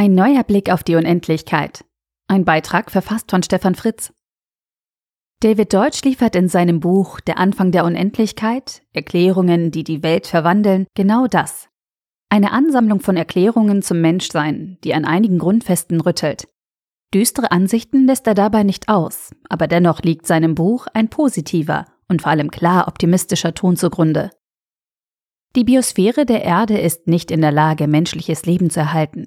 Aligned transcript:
Ein 0.00 0.14
neuer 0.14 0.44
Blick 0.44 0.70
auf 0.70 0.84
die 0.84 0.94
Unendlichkeit. 0.94 1.84
Ein 2.28 2.44
Beitrag 2.44 2.92
verfasst 2.92 3.32
von 3.32 3.42
Stefan 3.42 3.74
Fritz. 3.74 4.12
David 5.40 5.74
Deutsch 5.74 6.04
liefert 6.04 6.36
in 6.36 6.48
seinem 6.48 6.78
Buch 6.78 7.18
Der 7.18 7.36
Anfang 7.36 7.72
der 7.72 7.84
Unendlichkeit 7.84 8.82
Erklärungen, 8.92 9.72
die 9.72 9.82
die 9.82 10.04
Welt 10.04 10.28
verwandeln, 10.28 10.86
genau 10.94 11.26
das. 11.26 11.68
Eine 12.28 12.52
Ansammlung 12.52 13.00
von 13.00 13.16
Erklärungen 13.16 13.82
zum 13.82 14.00
Menschsein, 14.00 14.78
die 14.84 14.94
an 14.94 15.04
einigen 15.04 15.40
Grundfesten 15.40 16.00
rüttelt. 16.00 16.46
Düstere 17.12 17.50
Ansichten 17.50 18.06
lässt 18.06 18.28
er 18.28 18.34
dabei 18.34 18.62
nicht 18.62 18.88
aus, 18.88 19.32
aber 19.48 19.66
dennoch 19.66 20.02
liegt 20.02 20.28
seinem 20.28 20.54
Buch 20.54 20.86
ein 20.94 21.08
positiver 21.08 21.86
und 22.06 22.22
vor 22.22 22.30
allem 22.30 22.52
klar 22.52 22.86
optimistischer 22.86 23.52
Ton 23.52 23.74
zugrunde. 23.74 24.30
Die 25.56 25.64
Biosphäre 25.64 26.24
der 26.24 26.44
Erde 26.44 26.78
ist 26.78 27.08
nicht 27.08 27.32
in 27.32 27.40
der 27.40 27.50
Lage, 27.50 27.88
menschliches 27.88 28.46
Leben 28.46 28.70
zu 28.70 28.78
erhalten. 28.78 29.26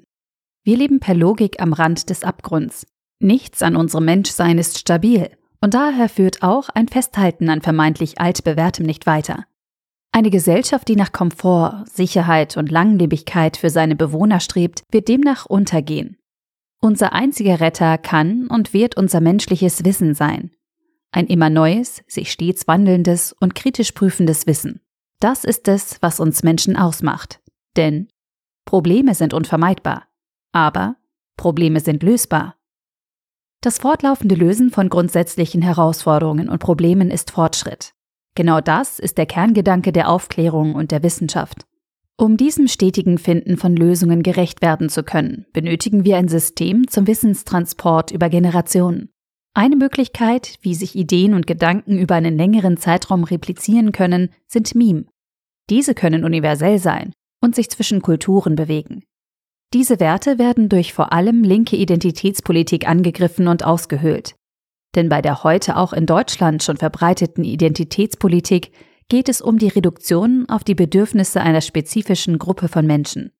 Wir 0.64 0.76
leben 0.76 1.00
per 1.00 1.14
Logik 1.14 1.60
am 1.60 1.72
Rand 1.72 2.08
des 2.08 2.22
Abgrunds. 2.22 2.86
Nichts 3.18 3.62
an 3.62 3.74
unserem 3.74 4.04
Menschsein 4.04 4.58
ist 4.58 4.78
stabil, 4.78 5.30
und 5.60 5.74
daher 5.74 6.08
führt 6.08 6.42
auch 6.42 6.68
ein 6.68 6.88
Festhalten 6.88 7.48
an 7.48 7.62
vermeintlich 7.62 8.20
altbewährtem 8.20 8.86
nicht 8.86 9.06
weiter. 9.06 9.44
Eine 10.12 10.30
Gesellschaft, 10.30 10.88
die 10.88 10.96
nach 10.96 11.10
Komfort, 11.10 11.84
Sicherheit 11.90 12.56
und 12.56 12.70
Langlebigkeit 12.70 13.56
für 13.56 13.70
seine 13.70 13.96
Bewohner 13.96 14.40
strebt, 14.40 14.82
wird 14.90 15.08
demnach 15.08 15.46
untergehen. 15.46 16.18
Unser 16.80 17.12
einziger 17.12 17.60
Retter 17.60 17.96
kann 17.98 18.46
und 18.48 18.74
wird 18.74 18.96
unser 18.96 19.20
menschliches 19.20 19.84
Wissen 19.84 20.14
sein. 20.14 20.50
Ein 21.12 21.26
immer 21.26 21.50
neues, 21.50 22.02
sich 22.06 22.30
stets 22.30 22.68
wandelndes 22.68 23.32
und 23.32 23.54
kritisch 23.54 23.92
prüfendes 23.92 24.46
Wissen. 24.46 24.80
Das 25.18 25.44
ist 25.44 25.68
es, 25.68 25.98
was 26.02 26.20
uns 26.20 26.42
Menschen 26.42 26.76
ausmacht. 26.76 27.40
Denn 27.76 28.08
Probleme 28.64 29.14
sind 29.14 29.32
unvermeidbar. 29.32 30.04
Aber 30.52 30.96
Probleme 31.36 31.80
sind 31.80 32.02
lösbar. 32.02 32.56
Das 33.62 33.78
fortlaufende 33.78 34.34
Lösen 34.34 34.70
von 34.70 34.88
grundsätzlichen 34.88 35.62
Herausforderungen 35.62 36.48
und 36.48 36.58
Problemen 36.58 37.10
ist 37.10 37.30
Fortschritt. 37.30 37.94
Genau 38.34 38.60
das 38.60 38.98
ist 38.98 39.18
der 39.18 39.26
Kerngedanke 39.26 39.92
der 39.92 40.08
Aufklärung 40.08 40.74
und 40.74 40.90
der 40.90 41.02
Wissenschaft. 41.02 41.66
Um 42.16 42.36
diesem 42.36 42.68
stetigen 42.68 43.18
Finden 43.18 43.56
von 43.56 43.74
Lösungen 43.74 44.22
gerecht 44.22 44.62
werden 44.62 44.88
zu 44.88 45.02
können, 45.02 45.46
benötigen 45.52 46.04
wir 46.04 46.16
ein 46.16 46.28
System 46.28 46.86
zum 46.88 47.06
Wissenstransport 47.06 48.10
über 48.10 48.28
Generationen. 48.28 49.10
Eine 49.54 49.76
Möglichkeit, 49.76 50.58
wie 50.62 50.74
sich 50.74 50.96
Ideen 50.96 51.34
und 51.34 51.46
Gedanken 51.46 51.98
über 51.98 52.14
einen 52.14 52.36
längeren 52.36 52.76
Zeitraum 52.76 53.24
replizieren 53.24 53.92
können, 53.92 54.30
sind 54.46 54.74
Meme. 54.74 55.04
Diese 55.68 55.94
können 55.94 56.24
universell 56.24 56.78
sein 56.78 57.12
und 57.40 57.54
sich 57.54 57.70
zwischen 57.70 58.02
Kulturen 58.02 58.54
bewegen. 58.56 59.04
Diese 59.72 60.00
Werte 60.00 60.38
werden 60.38 60.68
durch 60.68 60.92
vor 60.92 61.14
allem 61.14 61.42
linke 61.44 61.76
Identitätspolitik 61.76 62.86
angegriffen 62.86 63.48
und 63.48 63.64
ausgehöhlt. 63.64 64.34
Denn 64.94 65.08
bei 65.08 65.22
der 65.22 65.44
heute 65.44 65.78
auch 65.78 65.94
in 65.94 66.04
Deutschland 66.04 66.62
schon 66.62 66.76
verbreiteten 66.76 67.44
Identitätspolitik 67.44 68.72
geht 69.08 69.30
es 69.30 69.40
um 69.40 69.58
die 69.58 69.68
Reduktion 69.68 70.46
auf 70.48 70.62
die 70.62 70.74
Bedürfnisse 70.74 71.40
einer 71.40 71.62
spezifischen 71.62 72.38
Gruppe 72.38 72.68
von 72.68 72.86
Menschen. 72.86 73.32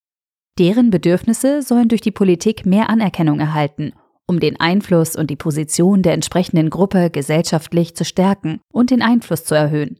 Deren 0.58 0.90
Bedürfnisse 0.90 1.60
sollen 1.60 1.88
durch 1.88 2.00
die 2.00 2.10
Politik 2.10 2.64
mehr 2.64 2.88
Anerkennung 2.88 3.38
erhalten, 3.38 3.92
um 4.26 4.40
den 4.40 4.58
Einfluss 4.58 5.16
und 5.16 5.28
die 5.28 5.36
Position 5.36 6.02
der 6.02 6.14
entsprechenden 6.14 6.70
Gruppe 6.70 7.10
gesellschaftlich 7.10 7.94
zu 7.94 8.06
stärken 8.06 8.60
und 8.72 8.90
den 8.90 9.02
Einfluss 9.02 9.44
zu 9.44 9.54
erhöhen. 9.54 9.98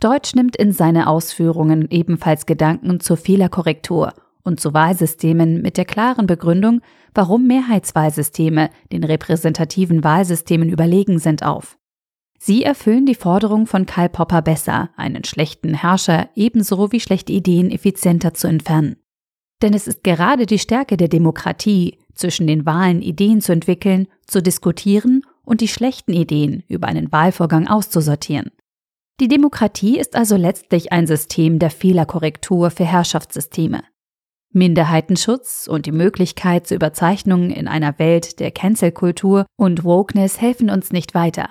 Deutsch 0.00 0.34
nimmt 0.34 0.56
in 0.56 0.72
seine 0.72 1.08
Ausführungen 1.08 1.88
ebenfalls 1.90 2.46
Gedanken 2.46 3.00
zur 3.00 3.16
Fehlerkorrektur 3.16 4.12
und 4.42 4.60
zu 4.60 4.74
Wahlsystemen 4.74 5.62
mit 5.62 5.76
der 5.76 5.84
klaren 5.84 6.26
Begründung, 6.26 6.80
warum 7.14 7.46
Mehrheitswahlsysteme 7.46 8.70
den 8.92 9.04
repräsentativen 9.04 10.04
Wahlsystemen 10.04 10.68
überlegen 10.68 11.18
sind, 11.18 11.42
auf. 11.42 11.78
Sie 12.38 12.62
erfüllen 12.62 13.04
die 13.04 13.16
Forderung 13.16 13.66
von 13.66 13.84
Karl 13.84 14.08
Popper 14.08 14.42
besser, 14.42 14.90
einen 14.96 15.24
schlechten 15.24 15.74
Herrscher 15.74 16.28
ebenso 16.36 16.92
wie 16.92 17.00
schlechte 17.00 17.32
Ideen 17.32 17.70
effizienter 17.70 18.32
zu 18.32 18.46
entfernen. 18.46 18.96
Denn 19.60 19.74
es 19.74 19.88
ist 19.88 20.04
gerade 20.04 20.46
die 20.46 20.60
Stärke 20.60 20.96
der 20.96 21.08
Demokratie, 21.08 21.98
zwischen 22.14 22.46
den 22.46 22.66
Wahlen 22.66 23.02
Ideen 23.02 23.40
zu 23.40 23.52
entwickeln, 23.52 24.08
zu 24.26 24.42
diskutieren 24.42 25.22
und 25.44 25.60
die 25.60 25.68
schlechten 25.68 26.12
Ideen 26.12 26.62
über 26.68 26.88
einen 26.88 27.10
Wahlvorgang 27.10 27.68
auszusortieren. 27.68 28.50
Die 29.20 29.28
Demokratie 29.28 29.98
ist 29.98 30.14
also 30.14 30.36
letztlich 30.36 30.92
ein 30.92 31.06
System 31.06 31.58
der 31.58 31.70
Fehlerkorrektur 31.70 32.70
für 32.70 32.84
Herrschaftssysteme. 32.84 33.82
Minderheitenschutz 34.52 35.68
und 35.70 35.86
die 35.86 35.92
Möglichkeit 35.92 36.66
zur 36.66 36.76
Überzeichnung 36.76 37.50
in 37.50 37.68
einer 37.68 37.98
Welt 37.98 38.40
der 38.40 38.50
Cancel-Kultur 38.50 39.46
und 39.56 39.84
Wokeness 39.84 40.40
helfen 40.40 40.70
uns 40.70 40.92
nicht 40.92 41.14
weiter. 41.14 41.50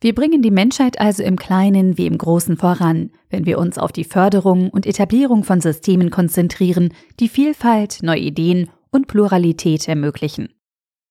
Wir 0.00 0.14
bringen 0.14 0.42
die 0.42 0.50
Menschheit 0.50 1.00
also 1.00 1.22
im 1.22 1.36
Kleinen 1.36 1.96
wie 1.96 2.06
im 2.06 2.18
Großen 2.18 2.56
voran, 2.56 3.10
wenn 3.30 3.46
wir 3.46 3.58
uns 3.58 3.78
auf 3.78 3.92
die 3.92 4.04
Förderung 4.04 4.68
und 4.70 4.84
Etablierung 4.84 5.44
von 5.44 5.60
Systemen 5.60 6.10
konzentrieren, 6.10 6.92
die 7.20 7.28
Vielfalt, 7.28 7.98
neue 8.02 8.18
Ideen 8.18 8.68
und 8.90 9.06
Pluralität 9.06 9.86
ermöglichen. 9.86 10.48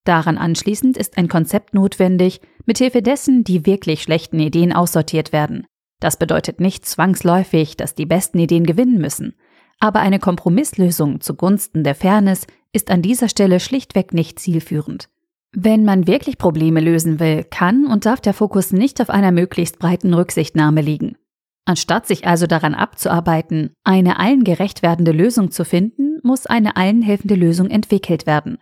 Daran 0.03 0.37
anschließend 0.37 0.97
ist 0.97 1.17
ein 1.17 1.29
Konzept 1.29 1.73
notwendig, 1.73 2.41
mithilfe 2.65 3.01
dessen 3.01 3.43
die 3.43 3.65
wirklich 3.65 4.01
schlechten 4.01 4.39
Ideen 4.39 4.73
aussortiert 4.73 5.31
werden. 5.31 5.65
Das 6.01 6.17
bedeutet 6.17 6.59
nicht 6.59 6.85
zwangsläufig, 6.85 7.77
dass 7.77 7.95
die 7.95 8.07
besten 8.07 8.39
Ideen 8.39 8.65
gewinnen 8.65 8.99
müssen. 8.99 9.35
Aber 9.81 9.99
eine 9.99 10.19
Kompromisslösung 10.19 11.21
zugunsten 11.21 11.83
der 11.83 11.95
Fairness 11.95 12.45
ist 12.71 12.91
an 12.91 13.01
dieser 13.01 13.27
Stelle 13.27 13.59
schlichtweg 13.59 14.13
nicht 14.13 14.39
zielführend. 14.39 15.09
Wenn 15.53 15.83
man 15.83 16.07
wirklich 16.07 16.37
Probleme 16.37 16.79
lösen 16.79 17.19
will, 17.19 17.43
kann 17.43 17.87
und 17.87 18.05
darf 18.05 18.21
der 18.21 18.33
Fokus 18.33 18.71
nicht 18.71 19.01
auf 19.01 19.09
einer 19.09 19.31
möglichst 19.31 19.79
breiten 19.79 20.13
Rücksichtnahme 20.13 20.81
liegen. 20.81 21.17
Anstatt 21.65 22.07
sich 22.07 22.25
also 22.25 22.47
daran 22.47 22.75
abzuarbeiten, 22.75 23.73
eine 23.83 24.19
allen 24.19 24.43
gerecht 24.43 24.83
werdende 24.83 25.11
Lösung 25.11 25.51
zu 25.51 25.65
finden, 25.65 26.19
muss 26.23 26.45
eine 26.45 26.77
allen 26.77 27.01
helfende 27.01 27.35
Lösung 27.35 27.69
entwickelt 27.69 28.25
werden. 28.27 28.59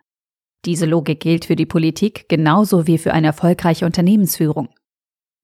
Diese 0.65 0.85
Logik 0.85 1.19
gilt 1.19 1.45
für 1.45 1.55
die 1.55 1.65
Politik 1.65 2.27
genauso 2.29 2.87
wie 2.87 2.97
für 2.97 3.13
eine 3.13 3.27
erfolgreiche 3.27 3.85
Unternehmensführung. 3.85 4.69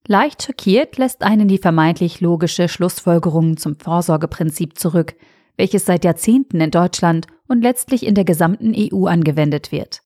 Leicht 0.08 0.42
schockiert 0.42 0.96
lässt 0.98 1.22
einen 1.22 1.48
die 1.48 1.58
vermeintlich 1.58 2.20
logische 2.20 2.68
Schlussfolgerung 2.68 3.56
zum 3.56 3.76
Vorsorgeprinzip 3.76 4.78
zurück, 4.78 5.16
welches 5.56 5.84
seit 5.84 6.04
Jahrzehnten 6.04 6.60
in 6.60 6.70
Deutschland 6.70 7.26
und 7.48 7.62
letztlich 7.62 8.06
in 8.06 8.14
der 8.14 8.24
gesamten 8.24 8.74
EU 8.76 9.06
angewendet 9.06 9.72
wird. 9.72 10.02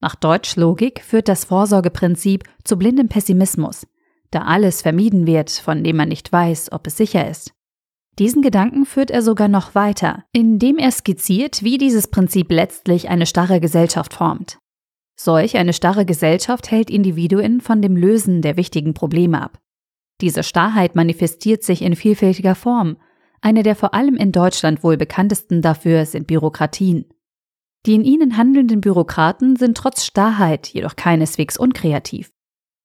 Nach 0.00 0.14
Deutschlogik 0.14 1.02
führt 1.02 1.28
das 1.28 1.44
Vorsorgeprinzip 1.44 2.44
zu 2.64 2.76
blindem 2.76 3.08
Pessimismus, 3.08 3.86
da 4.30 4.42
alles 4.42 4.82
vermieden 4.82 5.26
wird, 5.26 5.50
von 5.50 5.82
dem 5.82 5.96
man 5.96 6.08
nicht 6.08 6.32
weiß, 6.32 6.72
ob 6.72 6.86
es 6.86 6.96
sicher 6.96 7.28
ist. 7.28 7.52
Diesen 8.18 8.40
Gedanken 8.40 8.86
führt 8.86 9.10
er 9.10 9.22
sogar 9.22 9.48
noch 9.48 9.74
weiter, 9.74 10.24
indem 10.32 10.78
er 10.78 10.90
skizziert, 10.90 11.62
wie 11.62 11.76
dieses 11.76 12.08
Prinzip 12.08 12.50
letztlich 12.50 13.08
eine 13.08 13.26
starre 13.26 13.60
Gesellschaft 13.60 14.14
formt. 14.14 14.58
Solch 15.16 15.56
eine 15.56 15.72
starre 15.72 16.06
Gesellschaft 16.06 16.70
hält 16.70 16.90
Individuen 16.90 17.60
von 17.60 17.82
dem 17.82 17.96
Lösen 17.96 18.42
der 18.42 18.56
wichtigen 18.56 18.94
Probleme 18.94 19.42
ab. 19.42 19.58
Diese 20.20 20.42
Starrheit 20.42 20.94
manifestiert 20.94 21.62
sich 21.62 21.82
in 21.82 21.94
vielfältiger 21.94 22.54
Form 22.54 22.96
eine 23.40 23.62
der 23.62 23.76
vor 23.76 23.94
allem 23.94 24.16
in 24.16 24.32
Deutschland 24.32 24.82
wohl 24.82 24.96
bekanntesten 24.96 25.62
dafür 25.62 26.06
sind 26.06 26.26
Bürokratien. 26.26 27.06
Die 27.86 27.94
in 27.94 28.04
ihnen 28.04 28.36
handelnden 28.36 28.80
Bürokraten 28.80 29.56
sind 29.56 29.76
trotz 29.76 30.04
Starrheit 30.04 30.66
jedoch 30.66 30.96
keineswegs 30.96 31.56
unkreativ. 31.56 32.32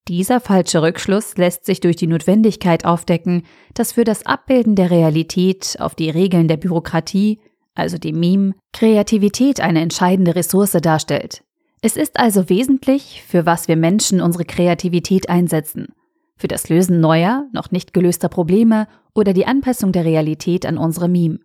Dieser 0.08 0.40
falsche 0.40 0.82
Rückschluss 0.82 1.38
lässt 1.38 1.66
sich 1.66 1.80
durch 1.80 1.96
die 1.96 2.08
Notwendigkeit 2.08 2.86
aufdecken, 2.86 3.44
dass 3.74 3.94
für 3.94 4.04
das 4.04 4.26
Abbilden 4.26 4.76
der 4.76 4.92
Realität 4.92 5.78
auf 5.80 5.96
die 5.96 6.10
Regeln 6.10 6.48
der 6.48 6.58
Bürokratie, 6.58 7.40
also 7.76 7.98
dem 7.98 8.20
Meme, 8.20 8.54
Kreativität 8.74 9.60
eine 9.60 9.82
entscheidende 9.82 10.36
Ressource 10.36 10.78
darstellt. 10.82 11.44
Es 11.82 11.96
ist 11.96 12.20
also 12.20 12.50
wesentlich, 12.50 13.24
für 13.28 13.46
was 13.46 13.68
wir 13.68 13.76
Menschen 13.76 14.22
unsere 14.22 14.46
Kreativität 14.46 15.30
einsetzen– 15.30 15.94
für 16.42 16.48
das 16.48 16.68
Lösen 16.68 17.00
neuer, 17.00 17.48
noch 17.54 17.72
nicht 17.72 17.94
gelöster 17.94 18.28
Probleme 18.28 18.88
oder 19.14 19.32
die 19.32 19.46
Anpassung 19.46 19.92
der 19.92 20.04
Realität 20.04 20.66
an 20.66 20.78
unsere 20.78 21.08
Meme. 21.08 21.40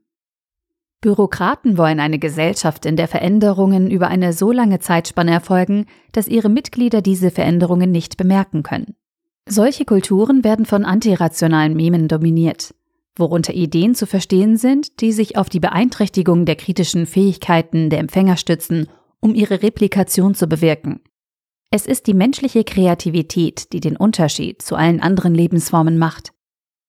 Bürokraten 1.03 1.79
wollen 1.79 2.01
eine 2.01 2.19
Gesellschaft, 2.19 2.87
in 2.87 2.97
der 2.97 3.07
Veränderungen 3.07 3.91
über 3.91 4.09
eine 4.09 4.33
so 4.33 4.51
lange 4.51 4.81
Zeitspanne 4.81 5.31
erfolgen, 5.31 5.87
dass 6.13 6.27
ihre 6.27 6.49
Mitglieder 6.49 7.03
diese 7.03 7.31
Veränderungen 7.31 7.93
nicht 7.93 8.17
bemerken 8.17 8.63
können. 8.63 8.97
Solche 9.49 9.85
Kulturen 9.85 10.43
werden 10.43 10.67
von 10.67 10.85
antirationalen 10.85 11.77
Memen 11.77 12.09
dominiert, 12.09 12.75
worunter 13.15 13.55
Ideen 13.55 13.95
zu 13.95 14.07
verstehen 14.07 14.57
sind, 14.57 15.01
die 15.01 15.13
sich 15.13 15.37
auf 15.37 15.49
die 15.49 15.61
Beeinträchtigung 15.61 16.47
der 16.47 16.57
kritischen 16.57 17.07
Fähigkeiten 17.07 17.91
der 17.91 18.01
Empfänger 18.01 18.37
stützen, 18.37 18.89
um 19.21 19.35
ihre 19.35 19.63
Replikation 19.63 20.35
zu 20.35 20.49
bewirken. 20.49 21.01
Es 21.77 21.85
ist 21.85 22.07
die 22.07 22.15
menschliche 22.15 22.65
Kreativität, 22.65 23.75
die 23.75 23.81
den 23.81 23.99
Unterschied 23.99 24.63
zu 24.63 24.77
allen 24.77 25.03
anderen 25.03 25.35
Lebensformen 25.35 25.99
macht. 25.99 26.31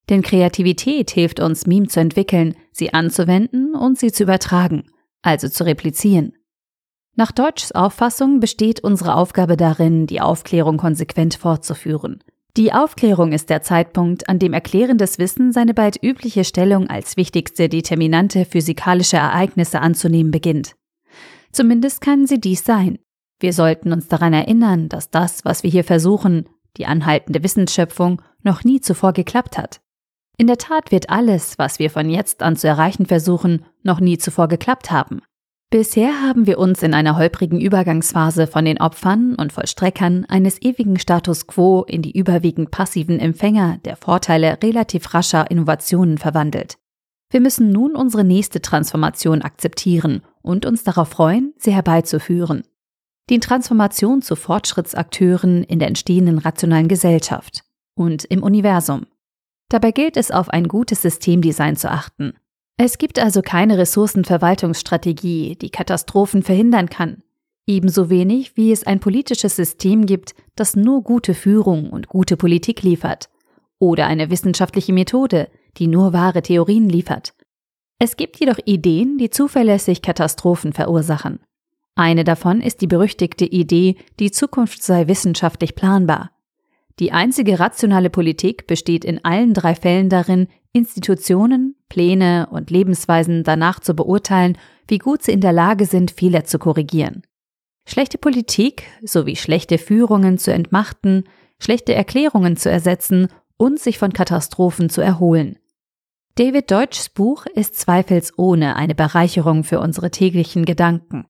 Denn 0.10 0.22
Kreativität 0.22 1.12
hilft 1.12 1.42
uns, 1.42 1.68
Meme 1.68 1.88
zu 1.88 2.00
entwickeln, 2.00 2.56
sie 2.72 2.94
anzuwenden 2.94 3.76
und 3.76 4.00
sie 4.00 4.14
zu 4.14 4.24
übertragen, 4.24 4.86
also 5.22 5.50
zu 5.50 5.66
replizieren. 5.66 6.38
Nach 7.18 7.34
Deutschs 7.34 7.74
Auffassung 7.74 8.40
besteht 8.40 8.80
unsere 8.80 9.16
Aufgabe 9.16 9.58
darin, 9.58 10.08
die 10.08 10.22
Aufklärung 10.22 10.78
konsequent 10.78 11.36
fortzuführen. 11.36 12.24
Die 12.56 12.72
Aufklärung 12.72 13.34
ist 13.34 13.50
der 13.50 13.62
Zeitpunkt, 13.62 14.30
an 14.30 14.40
dem 14.40 14.54
erklärendes 14.54 15.20
Wissen 15.20 15.52
seine 15.52 15.74
bald 15.74 16.02
übliche 16.02 16.46
Stellung 16.46 16.90
als 16.90 17.18
wichtigste 17.18 17.68
Determinante 17.68 18.46
physikalischer 18.46 19.18
Ereignisse 19.18 19.82
anzunehmen 19.82 20.32
beginnt. 20.32 20.78
Zumindest 21.52 22.00
kann 22.00 22.26
sie 22.26 22.40
dies 22.40 22.64
sein. 22.64 23.00
Wir 23.40 23.54
sollten 23.54 23.94
uns 23.94 24.08
daran 24.08 24.34
erinnern, 24.34 24.90
dass 24.90 25.10
das, 25.10 25.46
was 25.46 25.64
wir 25.64 25.70
hier 25.70 25.84
versuchen, 25.84 26.50
die 26.78 26.86
anhaltende 26.86 27.44
Wissensschöpfung, 27.44 28.22
noch 28.44 28.64
nie 28.64 28.82
zuvor 28.82 29.14
geklappt 29.14 29.58
hat. 29.58 29.82
In 30.38 30.48
der 30.48 30.58
Tat 30.58 30.92
wird 30.92 31.10
alles, 31.10 31.58
was 31.58 31.80
wir 31.80 31.90
von 31.90 32.10
jetzt 32.10 32.44
an 32.44 32.56
zu 32.56 32.68
erreichen 32.68 33.06
versuchen, 33.06 33.66
noch 33.84 34.00
nie 34.00 34.18
zuvor 34.18 34.48
geklappt 34.48 34.92
haben. 34.92 35.22
Bisher 35.70 36.22
haben 36.22 36.48
wir 36.48 36.60
uns 36.60 36.82
in 36.82 36.94
einer 36.94 37.18
holprigen 37.18 37.60
Übergangsphase 37.60 38.48
von 38.48 38.64
den 38.64 38.80
Opfern 38.80 39.36
und 39.36 39.52
Vollstreckern 39.52 40.26
eines 40.26 40.62
ewigen 40.62 40.98
Status 40.98 41.46
quo 41.46 41.84
in 41.84 42.02
die 42.02 42.18
überwiegend 42.18 42.72
passiven 42.72 43.20
Empfänger 43.20 43.80
der 43.84 43.98
Vorteile 43.98 44.60
relativ 44.64 45.14
rascher 45.14 45.52
Innovationen 45.52 46.18
verwandelt. 46.18 46.78
Wir 47.30 47.42
müssen 47.42 47.72
nun 47.74 47.96
unsere 47.98 48.24
nächste 48.24 48.62
Transformation 48.62 49.42
akzeptieren 49.42 50.22
und 50.42 50.66
uns 50.66 50.86
darauf 50.86 51.10
freuen, 51.10 51.54
sie 51.58 51.74
herbeizuführen. 51.74 52.64
Die 53.30 53.40
Transformation 53.40 54.22
zu 54.22 54.36
Fortschrittsakteuren 54.36 55.64
in 55.64 55.80
der 55.80 55.88
entstehenden 55.88 56.38
rationalen 56.38 56.88
Gesellschaft 56.88 57.64
und 57.96 58.24
im 58.26 58.44
Universum. 58.44 59.06
Dabei 59.70 59.92
gilt 59.92 60.16
es 60.16 60.32
auf 60.32 60.50
ein 60.50 60.68
gutes 60.68 61.02
Systemdesign 61.02 61.76
zu 61.76 61.92
achten, 61.92 62.34
es 62.80 63.00
gibt 63.00 63.18
also 63.18 63.42
keine 63.42 63.80
Ressourcenverwaltungsstrategie, 63.80 65.56
die 65.56 65.72
Katastrophen 65.72 66.44
verhindern 66.44 66.90
kann, 66.90 67.24
ebenso 67.66 68.12
wenig 68.12 68.56
wie 68.56 68.72
es 68.72 68.86
ein 68.86 69.00
politisches 69.00 69.56
System 69.56 70.06
gibt, 70.06 70.36
das 70.56 70.76
nur 70.76 71.02
gute 71.02 71.34
Führung 71.34 71.90
und 71.90 72.08
gute 72.08 72.38
Politik 72.38 72.84
liefert, 72.84 73.30
oder 73.80 74.06
eine 74.06 74.30
wissenschaftliche 74.30 74.94
Methode, 74.94 75.50
die 75.78 75.88
nur 75.88 76.14
wahre 76.14 76.44
Theorien 76.44 76.88
liefert. 76.88 77.34
Es 77.98 78.16
gibt 78.16 78.40
jedoch 78.40 78.60
Ideen, 78.66 79.18
die 79.18 79.32
zuverlässig 79.32 80.04
Katastrophen 80.04 80.72
verursachen. 80.72 81.40
Eine 81.98 82.24
davon 82.24 82.62
ist 82.62 82.82
die 82.82 82.88
berüchtigte 82.88 83.44
Idee, 83.44 83.96
die 84.20 84.30
Zukunft 84.30 84.84
sei 84.84 85.08
wissenschaftlich 85.08 85.74
planbar. 85.74 86.30
Die 87.00 87.12
einzige 87.12 87.60
rationale 87.60 88.12
Politik 88.12 88.68
besteht 88.68 89.04
in 89.04 89.26
allen 89.26 89.56
drei 89.56 89.74
Fällen 89.74 90.08
darin, 90.08 90.48
Institutionen, 90.74 91.76
Pläne 91.90 92.50
und 92.52 92.70
Lebensweisen 92.70 93.44
danach 93.44 93.80
zu 93.80 93.96
beurteilen, 93.96 94.60
wie 94.88 95.00
gut 95.00 95.24
sie 95.24 95.32
in 95.32 95.42
der 95.42 95.54
Lage 95.54 95.88
sind, 95.88 96.12
Fehler 96.12 96.44
zu 96.44 96.60
korrigieren. 96.60 97.24
Schlechte 97.88 98.20
Politik 98.20 98.84
sowie 99.04 99.36
schlechte 99.36 99.80
Führungen 99.80 100.38
zu 100.38 100.54
entmachten, 100.54 101.24
schlechte 101.58 101.96
Erklärungen 101.96 102.58
zu 102.58 102.70
ersetzen 102.70 103.28
und 103.58 103.80
sich 103.80 103.98
von 103.98 104.14
Katastrophen 104.14 104.92
zu 104.92 105.02
erholen. 105.02 105.58
David 106.36 106.70
Deutschs 106.70 107.10
Buch 107.10 107.48
ist 107.48 107.74
zweifelsohne 107.80 108.76
eine 108.76 108.94
Bereicherung 108.94 109.64
für 109.64 109.80
unsere 109.80 110.12
täglichen 110.12 110.64
Gedanken. 110.64 111.26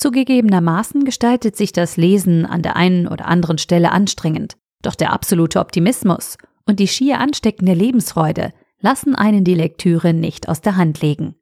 Zugegebenermaßen 0.00 1.04
gestaltet 1.04 1.56
sich 1.56 1.72
das 1.72 1.98
Lesen 1.98 2.46
an 2.46 2.62
der 2.62 2.74
einen 2.74 3.06
oder 3.06 3.26
anderen 3.26 3.58
Stelle 3.58 3.92
anstrengend, 3.92 4.56
doch 4.80 4.94
der 4.94 5.12
absolute 5.12 5.60
Optimismus 5.60 6.38
und 6.66 6.80
die 6.80 6.88
schier 6.88 7.20
ansteckende 7.20 7.74
Lebensfreude 7.74 8.54
lassen 8.80 9.14
einen 9.14 9.44
die 9.44 9.54
Lektüre 9.54 10.14
nicht 10.14 10.48
aus 10.48 10.62
der 10.62 10.76
Hand 10.76 11.02
legen. 11.02 11.34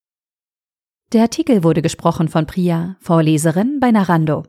Der 1.13 1.23
Artikel 1.23 1.63
wurde 1.63 1.83
gesprochen 1.83 2.27
von 2.27 2.47
Priya, 2.47 2.97
Vorleserin 2.99 3.79
bei 3.79 3.93
Narando. 3.93 4.43